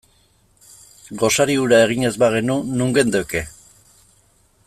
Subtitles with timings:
[1.23, 3.47] Gosari hura egin ez bagenu, non geundeke?